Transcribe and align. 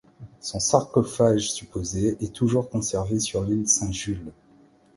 Son 0.39 0.59
sarcophage 0.59 1.51
supposé 1.51 2.17
est 2.21 2.33
toujours 2.33 2.71
conservé 2.71 3.19
sur 3.19 3.43
l'île 3.43 3.67
Saint-Jules. 3.69 4.31